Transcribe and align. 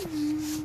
Mm-hmm. 0.00 0.60